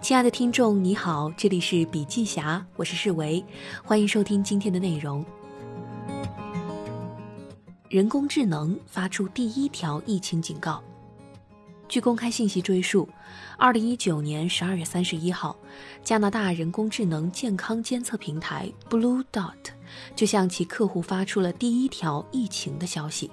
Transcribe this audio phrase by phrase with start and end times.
[0.00, 3.42] 亲爱的听众，你好，这里是笔记侠，我是世维，
[3.82, 5.24] 欢迎收听今天的内容。
[7.88, 10.82] 人工智能发出第一条疫情警告。
[11.88, 13.08] 据公开信息追溯，
[13.58, 15.54] 二零一九年十二月三十一号，
[16.02, 19.52] 加拿大人工智能健康监测平台 Blue Dot
[20.16, 23.30] 就向其客户发出了第一条疫情的消息。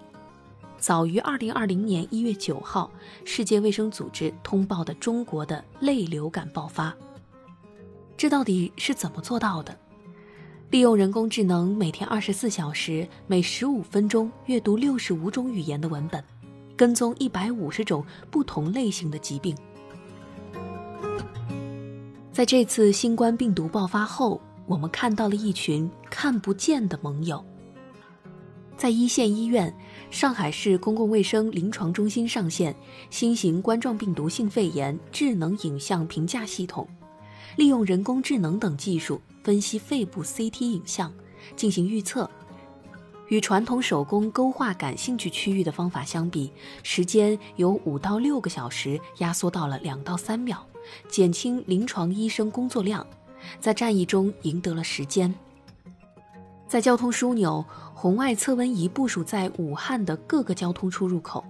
[0.80, 2.90] 早于二零二零年一月九号，
[3.26, 6.96] 世界卫生组织通报的中国的类流感爆发。
[8.16, 9.78] 这到底是怎么做到的？
[10.70, 16.24] 利用人工智能，每天二十四小时，每十五分钟阅读六十五种语言的文本，
[16.78, 19.56] 跟踪一百五十种不同类型的疾病。
[22.32, 27.44] 在这次新冠病毒爆发后，我们看到了一群看不见的盟友。
[28.78, 29.76] 在一线医院，
[30.12, 32.76] 上海市公共卫生临床中心上线
[33.12, 36.88] 新型冠状病毒性肺炎智能影像评价系统，
[37.58, 41.14] 利用人工智能等技术分析肺部 CT 影像，
[41.56, 42.30] 进行预测。
[43.28, 50.66] 与传统手工勾画感兴趣区域的方法相比，时间由五到六个小时压缩到了两到三秒，
[51.08, 53.06] 减轻临床医生工作量，
[53.60, 55.34] 在战役中赢得了时间。
[56.68, 57.64] 在交通枢纽。
[58.02, 61.44] 红外测温仪部署在武汉的各个交通出入口，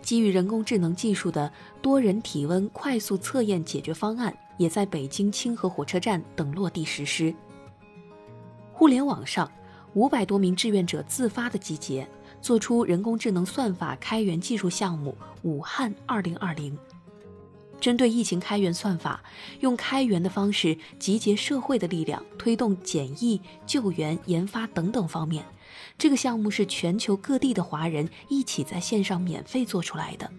[0.00, 7.34] 基于人工智能技术的多人体温快速测验解决方案也在北京清河火车站等落地实施。
[8.72, 9.52] 互联网上，
[9.92, 12.08] 五百多名志愿者自发的集结，
[12.40, 16.74] 做出人工智能算法开源技术项目“武汉二零二零”。
[17.82, 19.20] 针对疫情开源算法，
[19.58, 25.44] 用开源的方式集结社会的力量，推动检疫、救援、研发等等方面。
[25.98, 30.30] 这个项目是全球各地的华人一起在线上免费做出来的。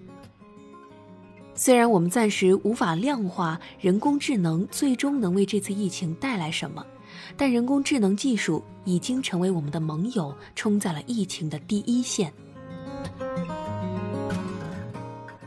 [1.53, 6.85] 虽然我们暂时无法量化人工智能最终能为这次疫情带来什么，
[7.35, 12.31] 但人工智能技术已经成为我们的盟友，冲在了疫情的第一线。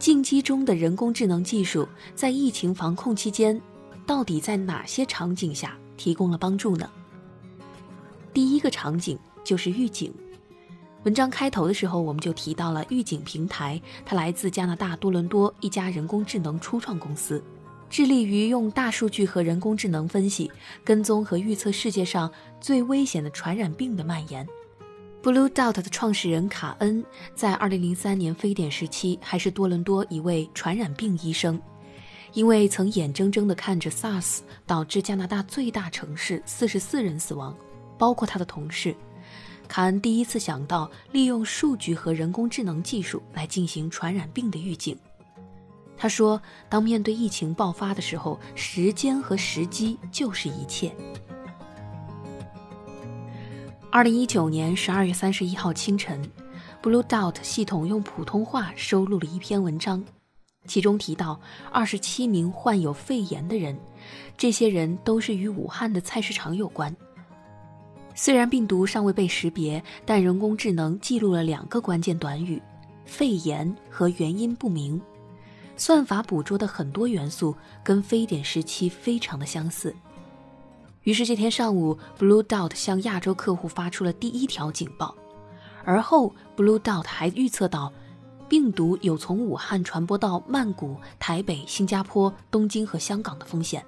[0.07, 3.61] 进击中的人工智能技术在疫情防控期间，
[4.07, 6.89] 到底在哪些场景下提供了帮助呢？
[8.33, 9.19] 第一个场景。
[9.43, 10.15] 就是预警。
[11.03, 17.43] 文章开头的时候，我们就提到了预警平台，它来自加拿大多伦多一家人工智能初创公司，
[17.91, 20.49] 致力于用大数据和人工智能分析、
[20.85, 22.31] 跟踪和预测世界上
[22.61, 24.47] 最危险的传染病的蔓延。
[25.27, 27.05] Blue Dot 的创始人卡恩
[27.35, 31.61] 在2003年非典时期还是多伦多一位传染病医生，
[32.33, 37.53] 因为曾眼睁睁地看着 SARS 导致加拿大最大城市44人死亡，
[37.99, 38.95] 包括他的同事。
[39.67, 44.97] 卡恩第一次想到利用数据和人工智能技术来进行传染病的预警。
[45.97, 50.95] 他说：“当面对疫情爆发的时候，时间和时机就是一切。”
[53.97, 56.21] 二零一九年十二月三十一号清晨
[56.83, 60.05] ，Blue Dot 系统用普通话收录了一篇文章，
[60.67, 61.41] 其中提到
[61.73, 63.75] 二十七名患有肺炎的人，
[64.37, 66.95] 这些人都是与武汉的菜市场有关。
[68.15, 72.61] 虽然病毒尚未被识别，但人工智能记录了两个关键短语：
[73.07, 75.01] 肺炎和原因不明。
[75.79, 79.97] 算法捕捉的很多元素跟非典时期非常的相似。
[81.07, 85.15] 于是这天上午，Blue Dot 向亚洲客户发出了第一条警报。
[85.85, 87.93] 而后，Blue Dot 还预测到，
[88.49, 93.87] 病毒有从武汉传播到曼谷、台北、新加坡、东京和香港的风险。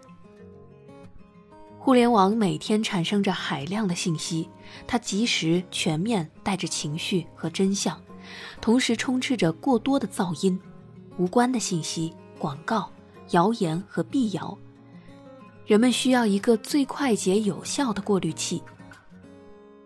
[1.77, 4.49] 互联网每天产生着海量的信息，
[4.87, 8.01] 它及时、全面，带着情绪和真相，
[8.61, 10.57] 同时充斥着过多的噪音、
[11.17, 12.89] 无关的信息、广告、
[13.31, 14.57] 谣言和辟谣。
[15.69, 18.63] 人们需要一个最快捷、有效的过滤器。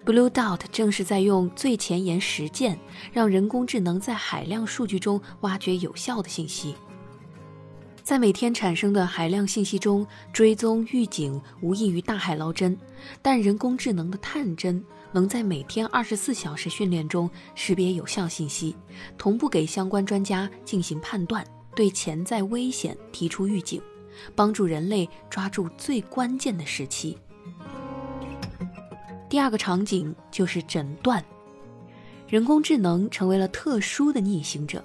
[0.05, 2.79] Blue Dot 正是在用最前沿实践，
[3.13, 6.77] 让人工智能在海量数据中挖掘有效的信息。
[8.05, 12.79] 在每天产生的海量信息中追踪预警，无异于大海捞针。
[13.21, 14.81] 但人工智能的探针
[15.11, 18.77] 能在每天二十四小时训练中识别有效信息，
[19.19, 21.45] 同步给相关专家进行判断，
[21.75, 23.83] 对潜在危险提出预警，
[24.35, 27.19] 帮助人类抓住最关键的时期。
[29.29, 31.25] 第二个场景就是诊断，
[32.29, 34.83] 人工智能成为了特殊的逆行者。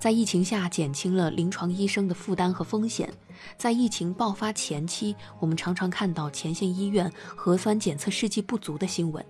[0.00, 3.12] 在疫情下，减轻了临床医生的负担和风险。
[3.56, 9.24] 在疫情爆发前期，我们常常看到前线医院核酸检测试剂不足的新闻，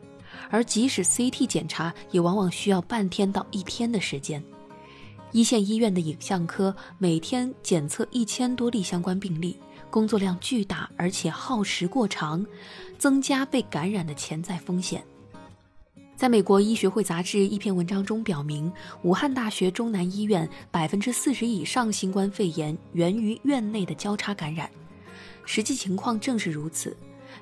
[0.50, 4.42] 而即使 CT 检查，也往往需要半天到一天的时间。
[5.32, 9.56] 一线医院的影像科每天检测一千多例相关病例，
[9.90, 12.44] 工作量巨大，而且耗时过长，
[12.98, 15.04] 增加被感染的潜在风险。
[16.16, 18.72] 在美国医学会杂志一篇文章中表明，
[19.02, 24.68] 武汉大学中南医院百分之四十以上新冠肺炎源于院内的交叉感染。
[25.44, 26.96] 实际情况正是如此，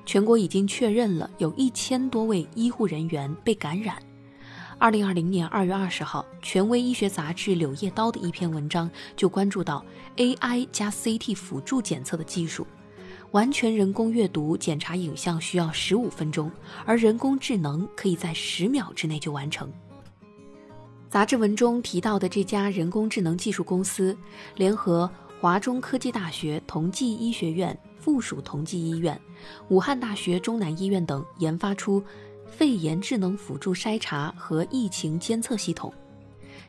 [0.05, 3.97] 全国已经确认了有一千多位医护人员被感染。
[4.79, 9.83] 二零二零年二月二十号，权威医学杂志《柳叶刀》的一篇文章就关注到
[10.17, 12.65] AI 加 CT 辅助检测的技术。
[13.31, 16.51] 完全人工阅读检查影像需要十五分钟，
[16.85, 19.67] 而人工智能可以在十秒之内就完成。
[21.09, 24.15] 杂志文中提到的这家人工智能技术公司，
[24.55, 25.09] 联合
[25.41, 29.19] 华中科技大学同济医学院附属同济医院、
[29.69, 32.01] 武汉大学中南医院等，研发出
[32.49, 35.93] 肺炎智能辅助筛查和疫情监测系统。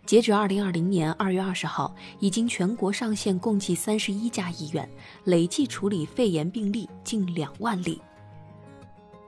[0.05, 4.89] 截止二零二零年二月二十号，已经全国上线共计三十一家医院，
[5.25, 8.01] 累计处理肺炎病例近两万例。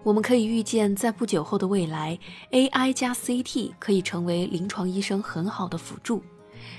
[0.02, 2.18] 我们可以预见，在不久后的未来
[2.52, 6.22] ，AI 加 CT 可以成为临床医生很好的辅助。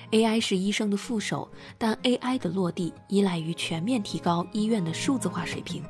[0.09, 1.47] AI 是医生的副手，
[1.77, 5.83] 但 AI 的落地依赖于全面提高医院的数字化水平。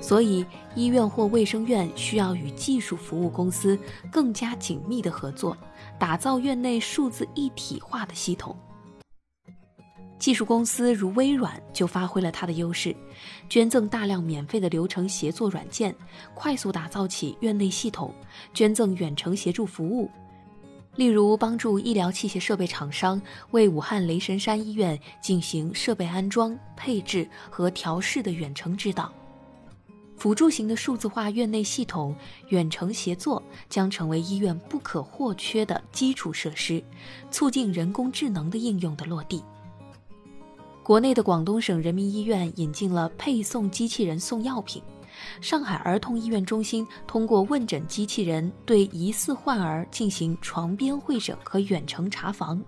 [0.00, 3.78] 所以，医院或卫生院需要与技术服务公司
[4.10, 5.56] 更加紧密的合作，
[5.98, 8.56] 打造院内数字一体化的系统。
[10.18, 12.94] 技术公司如微软就发挥了它的优势，
[13.48, 15.94] 捐赠大量免费的流程协作软件，
[16.34, 18.12] 快速打造起院内系统，
[18.52, 20.10] 捐赠远程协助服务，
[20.96, 23.20] 例如帮助医疗器械设备厂商
[23.52, 29.12] 为武汉雷神山医院进行设备安装、配置和调试的远程指导。
[30.18, 32.12] 辅助型的数字化院内系统
[32.48, 36.82] 远程协作将成为医院不可或缺的基础设施，
[37.30, 39.40] 促进人工智能的应用的落地。
[40.82, 44.82] 国内的广东省人民医院引进了配送机器人送药品，
[45.40, 52.60] 上海儿童医院中心通过问诊机器人对疑似患儿进行床边会诊和远程查房，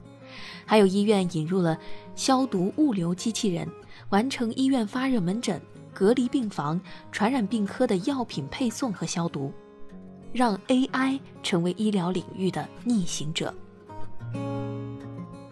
[0.64, 1.76] 还有医院引入了
[2.14, 3.68] 消毒物流机器人，
[4.10, 5.60] 完成医院发热门诊。
[5.92, 6.80] 隔离病房、
[7.12, 9.52] 传染病科的药品配送和消毒，
[10.32, 13.54] 让 AI 成为医疗领域的逆行者。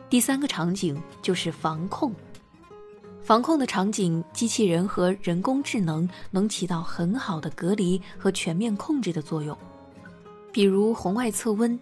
[0.08, 2.14] 第三个场景就是防控，
[3.20, 9.56] 防控的场景，机器人和人工智能能起到很好的隔离和全面控制的作用。
[10.50, 11.78] 比如红外测温，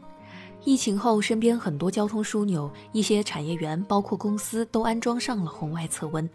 [0.65, 6.29] 疫情后身边很多交通枢纽、一些产业园，包括公司都安装上了红外测温。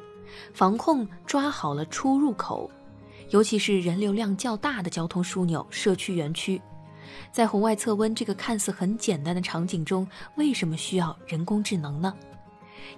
[0.54, 2.70] 防控抓好了出入口，
[3.30, 6.62] 尤其是人流量较大的交通枢纽、社区园区，
[7.32, 12.14] 在红外测温这个看似很简单的场景中，为什么需要人工智能呢？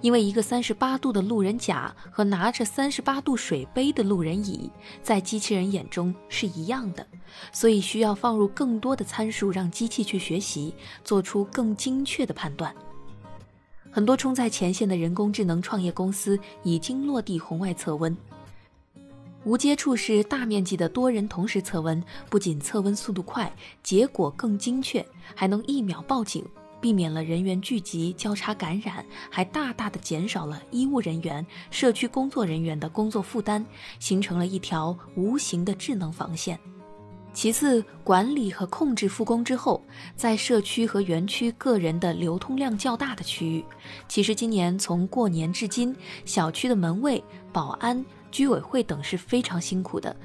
[0.02, 4.72] 因为一个三十八度的路人甲和拿着三十八度水杯的路人乙，
[5.04, 7.06] 在机器人眼中是一样的，
[7.52, 12.74] 所以需要放入更多的参数，让机器去学习，做出更精确的判断。
[13.94, 18.18] 很多冲在前线的人工智能创业公司已经落地红外测温。
[19.44, 23.54] 无接触式大面积的多人同时测温，不仅测温速度快，
[23.84, 25.06] 结果更精确，
[25.36, 26.44] 还能一秒报警，
[26.82, 33.64] 避免了人员聚集交叉感染，还大大的减少了医务人员、社区工作人员的工作负担，
[34.00, 36.60] 形成了一条无形的智能防线。
[37.34, 39.82] 其次，管理和控制复工之后，
[40.16, 43.66] 在社区和园区个人的流通量较大的区域，
[44.08, 50.16] 其实今年从过年至今，小区的门卫、保安、居委会等是非常辛苦的，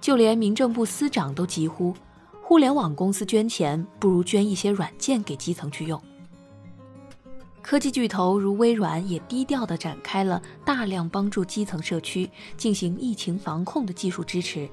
[0.00, 1.94] 就连民政部司长都疾呼：
[2.40, 6.02] 互联网公司捐钱，不如捐一些软件给基层去用。
[7.60, 14.66] 科技巨头如微软也低调地展开了大量帮助基层社区进行疫情防控的技术支持。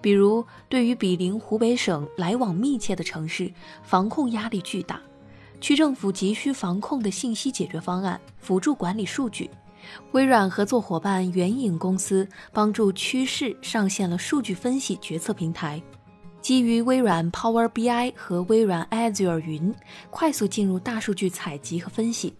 [0.00, 3.52] 比如，对于毗邻湖北省、来往密切的城市，
[3.82, 5.00] 防控压力巨大，
[5.60, 9.50] 区政府急需防控的信息解决方案，辅助管理数据。
[10.12, 15.82] 微软合作伙伴援引公司帮助趋势上线了数据分析决策平台，
[16.40, 19.74] 基于微软 Power BI 和微软 Azure 云，
[20.10, 22.34] 快速进入大数据采集和分析，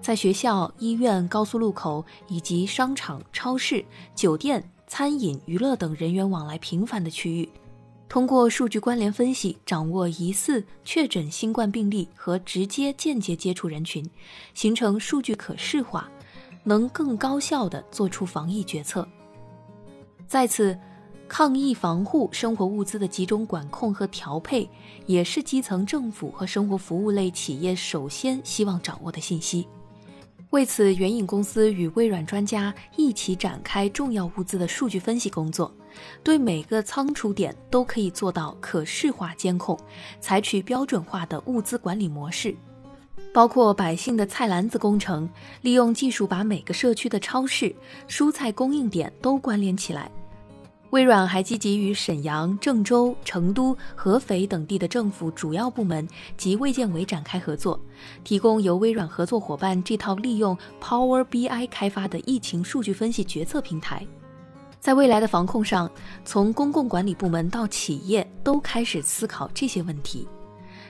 [0.00, 3.84] 在学校、医院、高速路口以及商场、超市、
[4.14, 4.70] 酒店。
[4.86, 7.48] 餐饮、娱乐等人员往来频繁的区域，
[8.08, 14.08] 通过数据关联分析，掌握疑似确诊新冠病例和直接、间接接触人群，
[14.52, 16.08] 形成数据可视化，
[16.62, 19.06] 能更高效地做出防疫决策。
[20.26, 20.78] 再次，
[21.26, 24.68] 抗疫防护、生活物资的集中管控和调配，
[25.06, 29.66] 也是基层政府和生活服务类企业首先希望掌握的信息。
[30.54, 35.74] 为此，援引公司与微软专家一起展开重要物资的数据分析工作，
[36.22, 39.76] 对每个仓储点都可以做到可视化监控，
[40.20, 42.54] 采取标准化的物资管理模式。
[43.32, 45.28] 包括百姓的菜篮子工程，
[45.62, 47.74] 利用技术把每个社区的超市、
[48.06, 50.08] 蔬菜供应点都关联起来。
[50.94, 57.80] 微软还积极与沈阳、郑州、成都、合肥等地的政府主要部门及卫健委展开合作，
[58.22, 64.06] 提供由微软合作伙伴这套利用 Power BI 开发的疫情数据分析决策平台。
[64.78, 65.90] 在未来的防控上，
[66.24, 70.28] 从公共管理部门到企业都开始思考这些问题。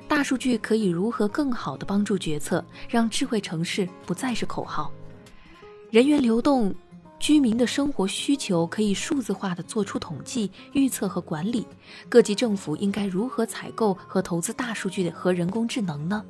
[0.06, 4.92] 大数据可以如何更好地帮助决策，让智慧城市不再是口号？
[5.90, 6.74] 人员流动、
[7.24, 11.66] 居民的生活需求可以数字化地做出统计、预测和管理。
[12.06, 16.22] 各级政府应该如何采购和投资大数据和人工智能呢？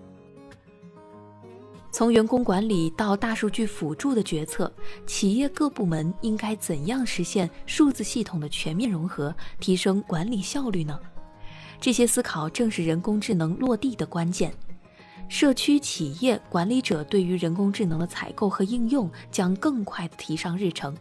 [1.91, 4.73] 从员工管理到大数据辅助的决策，
[5.05, 10.97] 企业各部门应该怎样实现数字系统的全面融合，提升管理效率呢？
[11.81, 14.55] 这些思考正是人工智能落地的关键。
[15.29, 20.97] 社区、企业管理者对于人工智能的采购和应用将更快地提上日程。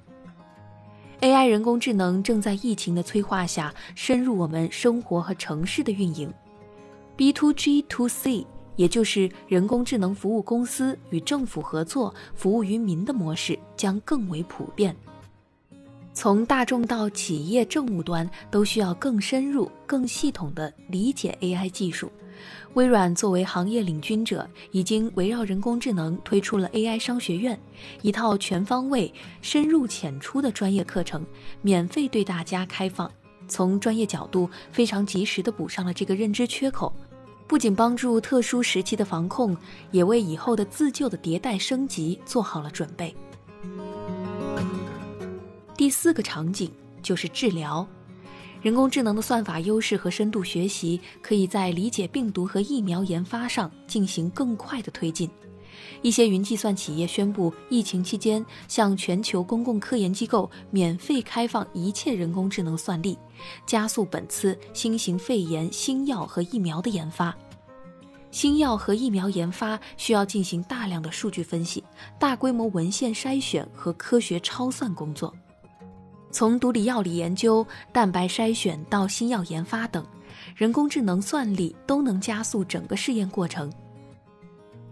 [1.22, 6.34] AI 人工智能正在疫情的催化下深入我们生活和城市的运营。
[7.16, 14.96] B to G to C，也就是人工智能服务公司与政府合作服务于民的模式将更为普遍。
[16.14, 22.12] 从大众到企业政务端，都需要更深入、更系统地理解 AI 技术。
[22.74, 27.60] 微软作为行业领军者，已经围绕人工智能推出了 AI 商学院，
[28.02, 31.26] 一套全方位、深入浅出的专业课程，
[31.62, 33.12] 免费对大家开放。
[33.48, 36.92] 从专业角度，非常及时地补上了这个认知缺口，
[37.46, 39.56] 不仅帮助特殊时期的防控，
[39.92, 43.14] 也为以后的自救的迭代升级做好了准备。
[45.76, 46.72] 第四个场景
[47.02, 47.86] 就是治疗，
[48.64, 55.30] 人工智能的算法优势和深度学习，可以在理解病毒和疫苗研发上进行更快的推进。
[56.02, 63.18] 一些云计算企业宣布，疫情期间向全球公共科研机构免费开放一切人工智能算力，
[63.66, 67.36] 加速本次新型肺炎新药和疫苗的研发。
[68.32, 71.84] 新药和疫苗研发需要进行大量的数据分析、
[72.18, 75.36] 大规模文献筛选和科学超算工作。
[76.34, 80.04] 从毒理药理研究、蛋白筛选到新药研发等，
[80.56, 83.72] 人工智能算力都能加速整个试验过程。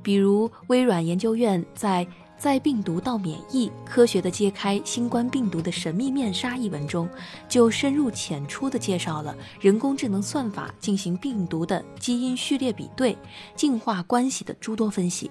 [0.03, 2.05] 比如，微软研究院在
[2.37, 7.09] 《在病毒到免疫：科学的揭开新冠病毒的神秘面纱》一文中，
[7.49, 13.17] 就深入浅出地介绍了人工智能算法进行病毒的基因序列比对、
[13.55, 15.29] 进化关系的诸多分析。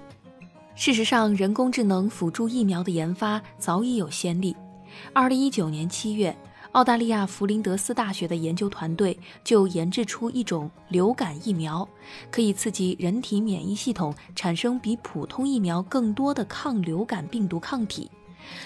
[0.74, 4.56] 事实上，人工智能辅助疫苗的研发早已有先例。
[5.12, 6.36] 二零一九年七月，
[6.72, 11.88] 澳大利亚弗林德斯大学的研究团队就研制出一种流感疫苗，
[12.30, 18.10] 可以刺激人体免疫系统产生比普通疫苗更多的抗流感病毒抗体。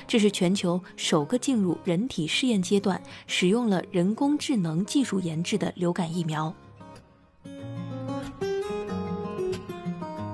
[0.06, 6.54] 这是全球首个进入人体试验阶段、使用了人工智能技术研制的流感疫苗。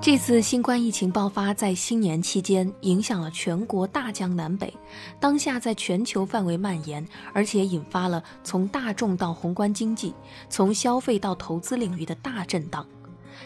[0.02, 4.72] 这次新冠疫情爆发在新年期间，影响了全国大江南北，
[5.20, 10.14] 当下在全球范围蔓延，而且引发了从大众到宏观经济、
[10.48, 12.86] 从消费到投资领域的大震荡，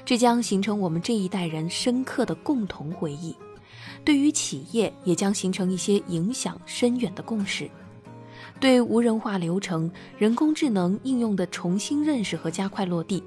[0.04, 3.34] 这将形成我们这一代人深刻的共同回忆，
[4.04, 7.68] 对于企业也将形成一些影响深远的共识，
[8.60, 13.20] 对无人化流程、人工智能应用的重新认识和加快落地。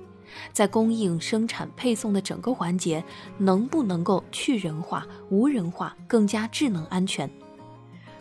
[0.53, 3.03] 在供应、生产、配送的整个环节，
[3.38, 7.29] 能不能够去人化、无人化、更加智能安全？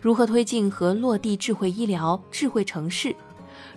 [0.00, 3.14] 如何推进和落地智慧医疗、智慧城市？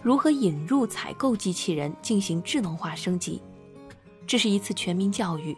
[0.02, 3.42] 如何引入采购机器人进行智能化升级？
[4.28, 5.58] 这是一次全民教育。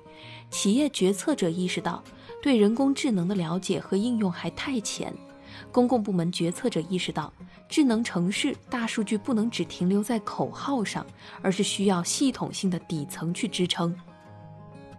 [0.49, 2.03] 企业决策者意识到，
[2.41, 5.13] 对人工智能的了解和应用还太浅。
[5.71, 7.31] 公共部门决策者意识到，
[7.67, 11.05] 智能城市大数据不能只停留在口号上，
[11.41, 13.95] 而是需要系统性的底层去支撑。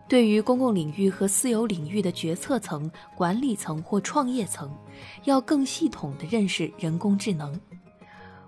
[0.08, 4.70] 对于公共领域和私有领域的决策层、管理层或创业层，
[5.24, 7.58] 要更系统地认识人工智能。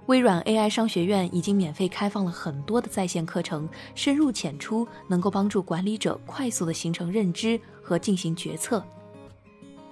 [0.06, 8.84] 微软 AI 商学院已经免费开放了很多的在线课程，深入浅出，能够帮助管理者快速地形成认知和进行决策。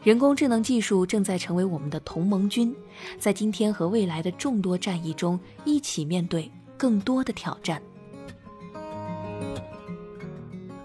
[0.02, 2.74] 人工智能技术正在成为我们的同盟军，
[3.20, 7.80] 在今天和未来的众多战役中，一起面对更多的挑战。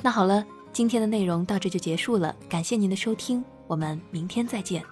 [0.04, 4.84] 那好了，今天的内容到这就结束了，感谢您的收听，我们明天再见。